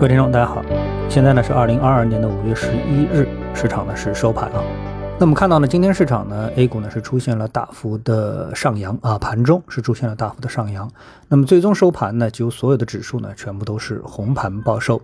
[0.00, 0.64] 各位听众，大家好，
[1.10, 4.64] 现在呢是二零二二年的五月十一日，市场呢是收盘了。
[5.18, 10.90] 那我们看到呢，今天市场呢，A 股呢是出现了大幅的上扬啊，盘中是出现了大幅的上扬。
[11.28, 14.98] 那么最终收盘呢，几乎所有的指数呢，全部都是红盘报收。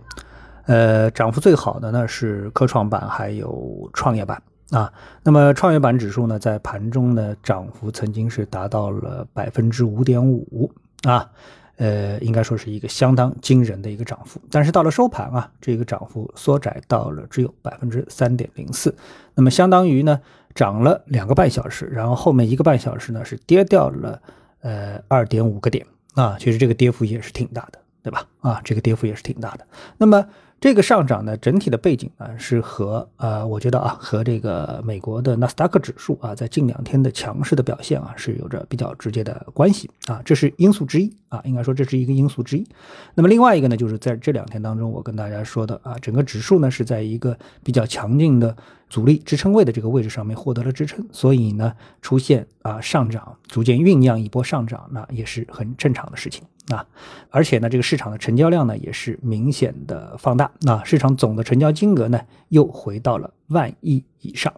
[0.65, 4.41] 呃，涨幅最好的呢是科创板还有创业板
[4.71, 4.91] 啊。
[5.21, 10.71] 那么创业板指数呢，在盘中呢涨幅曾经是达到了百分之五点五
[11.03, 11.29] 啊。
[11.77, 18.95] 呃，应该说是一个相当惊人的一个涨幅，但是到了收盘啊，这个涨幅缩窄到了只有百分之三点零四，
[19.35, 20.19] 那么相当于呢
[20.53, 24.21] 涨了两个半小时，然后后面一个半小时呢是跌掉了
[24.61, 25.85] 呃二点五个点
[26.15, 28.25] 啊，其实这个跌幅也是挺大的，对吧？
[28.41, 29.65] 啊，这个跌幅也是挺大的，
[29.97, 30.27] 那么。
[30.59, 42.67] 这个上涨呢，整体的背景呢是和呃，我觉得啊，和这个美国的纳斯达克指数啊，在近两天的强势的表现啊，是有着比较直接的关系啊，这是因素之一啊，应该说这是一个因素之一。
[43.13, 48.57] 那么另外一个呢，就是在这两天当中，我跟大家说的啊，整个指数呢是在一个比较强劲的
[48.89, 56.43] 阻力支撑位的这个位置上面获得了支撑，所以呢，出现啊上涨，逐渐酝酿一波上涨，那也是很正常的事情。
[56.67, 56.85] 啊，
[57.29, 64.53] 而且呢，这个市场的成交量呢也是明显的放大，那市场总的成交金额呢又回到了万亿以上，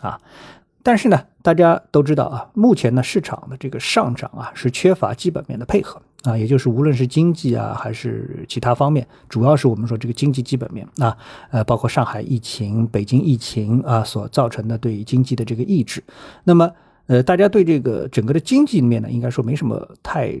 [0.00, 0.20] 啊，
[0.84, 11.16] 但是呢，大家都知道啊，目前呢市场的这个上涨啊是缺乏基本面的配合啊，也就是无论是经济啊还是其他方面，主要是我们说这个经济基本面啊，
[11.50, 16.04] 呃，包括上海疫情、北京疫情啊所造成的对经济的这个抑制，
[16.44, 16.70] 那么
[17.06, 20.40] 呃，大家对这个整个的经济面呢，应该说没什么太。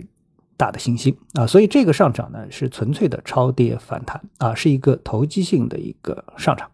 [0.58, 6.70] 大的信心啊，所以这个上涨呢是纯粹的超跌反弹啊，是一个投机性的一个上涨。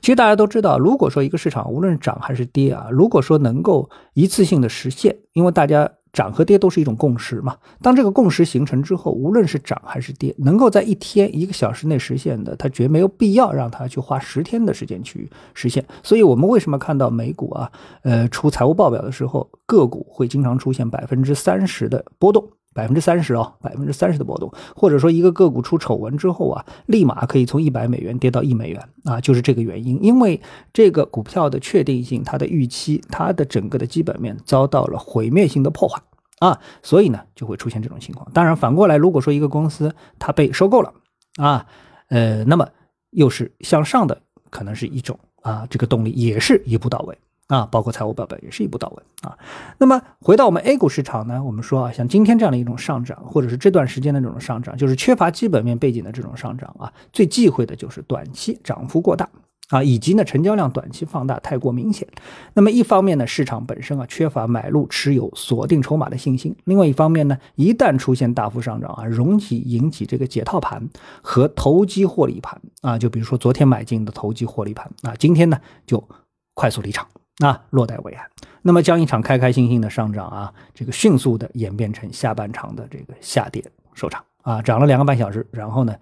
[0.00, 5.90] 其实大家都知道，如果说一个市场无论涨还是跌啊，如果说能够一次性的实现，因为大家。
[6.12, 7.56] 涨和跌都是一种共识嘛。
[7.80, 15.84] 当这个共识形成之后，无论是涨还是跌，能够在一天一个小时内实现的，它绝没有必要让它去花十天的时间去实现。
[16.02, 17.70] 所以，我们为什么看到美股啊，
[18.02, 30.02] 呃，出财务报表的时候，个股会经常出现百分之三十的波动，百分之三十哦，百分之三十的波动，或者说一个个股出丑闻之后啊，立马可以从一百美元跌到一美元啊，就是这个原因。
[30.02, 30.40] 因为
[30.72, 36.02] 这个股票的确定性，它的预期，它的整个的基本面遭到了毁灭性的破坏。
[36.38, 38.28] 啊，所以呢就会出现这种情况。
[38.34, 40.92] 当然，反过来，如果说一个公司它被收购了
[41.36, 41.64] 啊，
[42.08, 42.68] 呃，那么
[43.10, 47.16] 又是向上的，可能是一种啊，这个动力也是一步到位
[47.48, 49.36] 啊，包括财务报表也是一步到位啊。
[49.78, 59.28] 那么回到我们 A 股市场呢，我们说啊，像今天这样的一种上涨，或者是这段时间的这种上涨，就是缺乏基本面背景的这种上涨啊，最忌讳的就是短期涨幅过大。
[59.68, 62.06] 啊，以及呢，成交量短期放大太过明显。
[62.52, 70.90] 那么一方面呢，市场本身啊缺乏买入、持有、锁定筹码的信心；另外一方面呢，一旦出现大幅上涨啊，容易引起这个解套盘
[71.22, 72.98] 和投机获利盘啊。
[72.98, 76.06] 就比如说昨天买进的投机获利盘啊，今天呢就
[76.52, 77.06] 快速离场
[77.38, 78.24] 啊，落袋为安。
[78.62, 85.96] 那么将一场开开心心的上涨啊，这个迅速的演变成下半场的这个下跌收场啊，涨了两个半小时，然后呢，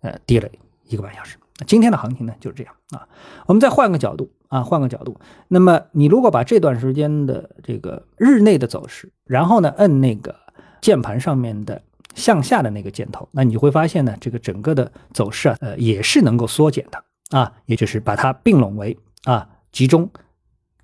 [0.00, 0.48] 呃，跌了
[0.88, 1.38] 一个半小时。
[1.66, 3.08] 今天的行情呢就是这样啊，
[3.46, 5.18] 我们再换个角度啊，换个角度。
[5.48, 10.34] 那么你如果把这段时间的这个日内的走势，然后呢摁那个
[10.82, 11.80] 键盘上面的
[12.14, 20.10] 向下的那个箭头，那你会发现呢，这个整个的走势啊，呃也是能够缩减的啊，也就是把它并拢为啊集中。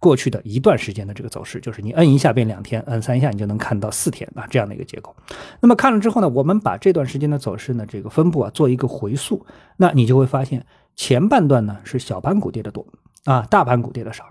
[0.00, 5.14] 过去的一段时间的这个走势，就是你摁一下变两天，摁三下你就能看到四天啊这样的一个结构。
[5.60, 9.46] 那么看了之后呢，我们把这段时间的走势呢这个分布啊做一个回溯，
[9.76, 10.66] 那你就会发现
[10.96, 12.86] 前半段呢是小盘股跌的多
[13.26, 14.24] 啊，大盘股跌的少，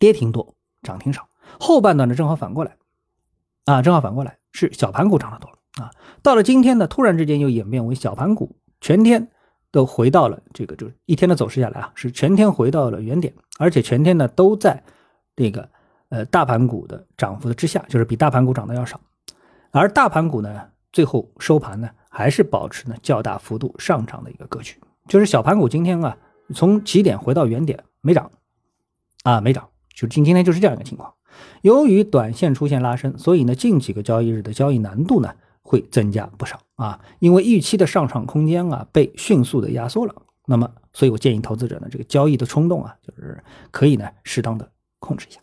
[0.00, 1.28] 跌停多，涨停少。
[1.60, 2.76] 后半段呢正好反过来
[3.64, 5.48] 啊，正好反过来是小盘股涨得多
[5.80, 5.92] 啊。
[6.22, 9.30] 到了今天呢，突然之间又演变为小盘股全天。
[9.70, 14.82] 都回到了这个，就是一天的走势下来啊，是全天回到了原点，而且全天呢都在
[15.36, 15.68] 这个
[16.08, 19.00] 呃大盘股的涨幅的之下，就是比大盘股涨的要少，
[19.70, 26.16] 而大盘股呢最后收盘呢还是保持呢较大幅度上涨的一个格局，就是小盘股今天啊
[26.54, 28.30] 从起点回到原点没涨
[29.22, 31.12] 啊没涨，就今今天就是这样一个情况。
[31.60, 35.34] 由于短线出现拉升，所以呢近几个交易日的交易难度呢。
[35.68, 40.14] 会增加不少啊，因为预期的上涨空间啊被迅速的压缩了。
[40.46, 44.66] 那么，所以我建议投资者呢，这个交易的冲动啊，就是可以呢适当的
[44.98, 45.38] 控制一下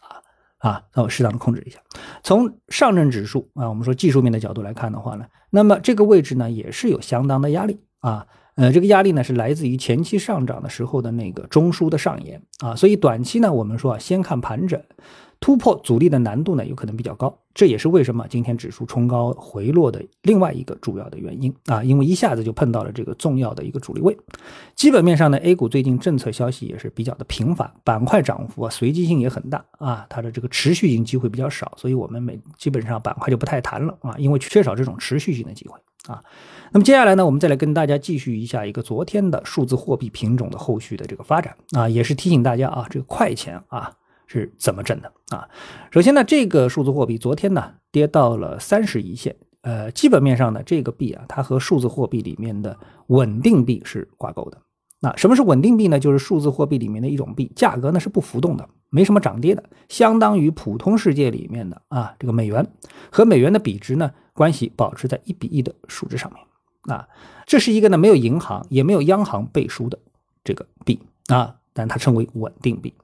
[0.00, 1.80] 啊啊，那我适当的控制一下。
[2.22, 8.28] 从上证指数啊，我们说技术面的角度来看的话呢，那么这个位置呢也是有相当的压力啊。
[8.54, 14.80] 呃，这个压力呢是来自于前期上涨的时候的那个中枢的上沿啊，所以短期呢我们说啊，先看盘整。
[15.44, 24.16] 突破阻力的难度呢有可能比较高，这也是为什么今天指数冲高回落的另外一个主要的原因啊，因为一下子就碰到了这个重要的一个阻力位。
[24.74, 36.24] 基本面上呢，A 股最近政策消息也是比较的频繁，板块涨幅啊随机性也很大啊，它的这个持续性机会比较少，所以我们每基本上板块就不太谈了啊，因为缺少这种持续性的机会啊。
[36.72, 43.92] 那么接下来呢，我们再来跟大家继续一下一个昨天的数字货币品种的后续的这个发展啊，也是提醒大家啊，这个快钱啊
[44.26, 45.48] 是怎么挣的啊？
[45.90, 52.78] 首先呢，这个数字货币昨天呢跌到了三十一线，呃，基本面上呢，这个币啊，它和数字货币里面的
[53.08, 54.58] 稳定币是挂钩的。
[55.00, 56.00] 那什么是稳定币呢？
[56.00, 62.66] 就是数字货币里面的一种币，价格呢是不浮动的，没什么涨跌的，相当于普通世界里面的啊这个美元
[63.10, 66.42] 和美元的比值呢关系保持在一比一的数值上面。
[66.96, 67.06] 啊，
[67.44, 69.98] 这是一个呢没有银行也没有央行背书的
[70.42, 70.98] 这个币
[71.28, 72.94] 啊，但它称为稳定币。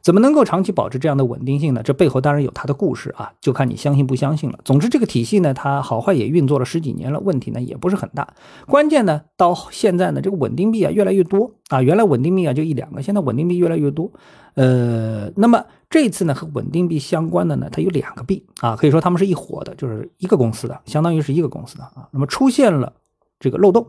[0.00, 1.82] 怎么能够长期保持这样的稳定性呢？
[1.82, 4.58] 这背后当然有它的故事啊，就看你相信不相信了。
[4.64, 8.34] 总之，这个体系呢，它好坏也运作了十几年了，问题呢也不是很大。
[8.66, 14.12] 关键呢，到现在呢，这个稳定币啊越来越多啊，原来稳定币啊就一两个，现在稳定币越来越多。
[14.54, 22.08] 呃，那么这次呢和稳定币相关的呢，它有两个币啊，可以说它们是一伙的，就是一个公司的，相当于是一个公司的啊。
[22.12, 22.92] 那么出现了。
[23.40, 23.86] 这个漏洞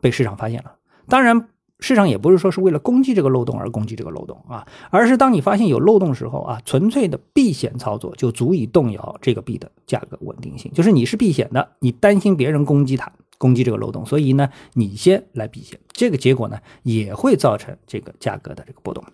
[0.00, 0.76] 被市场发现了，
[1.08, 1.48] 当然
[1.80, 10.72] 市场也不是说是为了攻击这个漏洞而攻击这个漏洞啊，而是当你发现有漏洞时候啊，纯粹的避险操作就足以动摇这个币的价格稳定性。
[10.72, 19.04] 就是你是避险的，你担心别人攻击它，攻击这个漏洞，所以呢，你先来避险，这个结果呢也会造成这个价格的这个波动。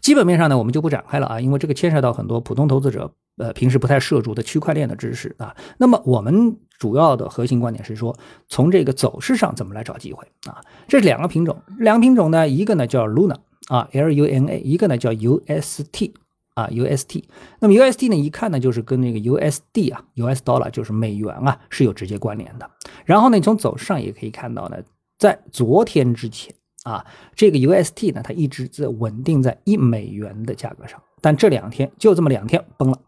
[0.00, 3.12] 基本面上呢，我们就不展开了啊，因为这个牵涉到很多普通投资者。
[3.42, 8.16] 呃，平时不太涉足的区块链的知识啊，那么我们主要的核心观点是说，
[8.46, 10.60] 从这个走势上怎么来找机会啊？
[10.86, 13.34] 这两个品种，两个品种呢，一个呢叫 Luna
[13.66, 16.14] 啊，L U N A，一个呢叫 U S T
[16.54, 17.24] 啊，U S T。
[17.58, 22.70] 那么 U S T 呢，一看呢就是跟那个 U S D 啊，U S Dollar 就是美元啊是有直接关联的。
[23.04, 24.76] 然后呢，从走势上也可以看到呢，
[25.18, 26.54] 在昨天之前
[26.84, 27.04] 啊，
[27.34, 32.98] 这个 U S T 呢，它一直在稳定在一美元的价格上，但这两天就这么两天崩了。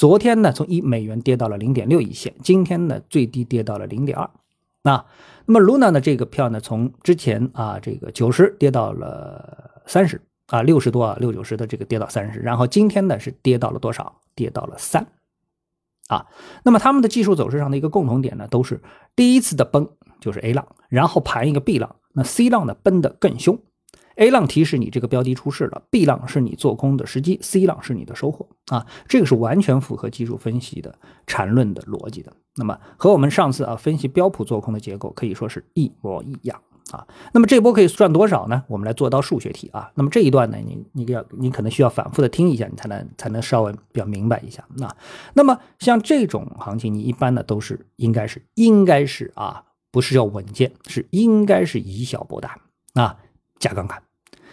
[0.00, 4.30] 昨天呢，从一美元跌到了零点六一线，今天呢最低跌到了零点二。
[4.84, 5.04] 啊，
[5.44, 14.22] 那么 Luna 的这个票呢，从之前啊这个九十跌到了三十啊六十多啊六九十的这个跌到三十，然后今天呢是跌到了多少？
[14.34, 15.06] 跌到了三。
[16.08, 16.28] 啊，
[16.64, 18.80] 那么他们的技术走势上的一个共同点呢，都是
[19.14, 19.86] 第一次的崩
[20.18, 23.60] 就是 A 浪，然后盘一个 B 浪，那 C 浪呢崩得更凶。
[24.16, 32.32] A 浪提示你这个标的出事了，B 浪是你做空的时机，C 浪是你的收获啊，这个是完全符合技术分析的缠论的逻辑的。
[32.56, 37.06] 那么和我们上次啊分析标普做空的结构可以说是一模一样啊。
[37.32, 38.64] 那么这波可以赚多少呢？
[38.68, 39.90] 我们来做道数学题啊。
[39.94, 44.64] 那么这一段呢，你你要你可能需要反复的听一下，你才能才能稍微比较明白一下。
[44.76, 44.96] 那
[45.34, 52.58] 那么像这种行情，你一般呢都是应该是应该是啊，不是要稳健，是应该是以小博大
[52.94, 53.16] 啊，
[53.58, 54.02] 加杠杆。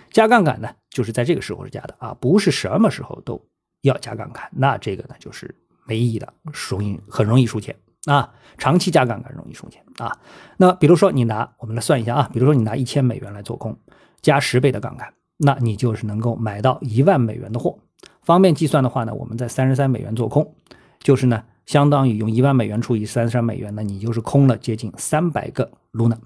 [0.09, 3.45] 加杠杆呢，就是在这个时候是加的啊，不是什么时候都
[3.81, 6.33] 要加杠杆，那这个呢就是没意义的，
[6.69, 7.75] 容易很容易输钱
[8.05, 8.33] 啊。
[8.57, 10.17] 长期加杠杆容易输钱啊。
[10.57, 13.77] 那比如说你拿我们来算一下啊，比如说你拿一千美元来做空，
[14.21, 17.77] 加十倍的杠杆，那你就是能够买到一万美元的货。
[18.23, 20.55] 方便计算的话呢，我们在三十三美元做空，
[20.99, 26.17] 就是呢相当于用一万美元除以三十三美元呢，你就是空了接近三百个 Luna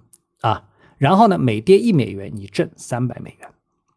[0.41, 0.67] 啊。
[0.97, 3.49] 然后呢，每跌一美元，你挣三百美元。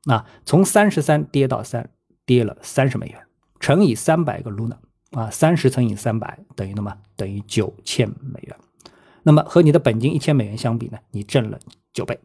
[0.07, 1.91] 那从三十三跌到三，
[2.27, 3.23] 跌了三十美元，
[3.65, 4.77] 乘以三百个 Luna
[5.13, 8.55] 啊，三十乘以三百等于那么等于九千美元。
[9.23, 11.59] 那么和你的本金一千美元相比呢，你挣了
[11.95, 12.21] 九倍。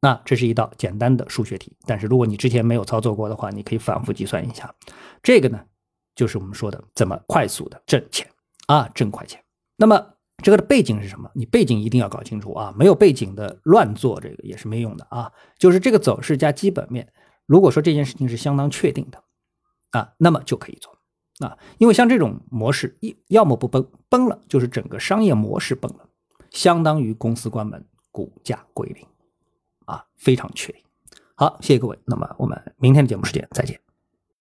[0.00, 4.72] 那这是一道简单的数学题，但是如果你之前没有操作过的话，你可以反复计算一下。
[5.20, 5.60] 这个呢，
[6.14, 8.24] 就是我们说的怎么快速的挣钱
[8.68, 9.42] 啊，挣快钱。
[9.76, 10.12] 那么。
[10.42, 11.30] 这个的背景是什么？
[11.32, 12.74] 你背景一定要搞清楚啊！
[12.76, 15.32] 没有背景的乱做这个也是没用的啊。
[15.58, 17.08] 就是这个走势加基本面，
[17.46, 19.22] 如果说这件事情是相当确定的
[19.94, 20.98] 啊，那么就可以做
[21.38, 21.56] 啊。
[21.78, 26.08] 因为像这种模式，一要么不崩，崩了就是整个商业模式崩了，
[26.50, 29.06] 相当于公司关门，股价归零
[29.86, 30.82] 啊，非常确定。
[31.36, 33.83] 好，谢谢各位，那么我们明天的节目时间再见。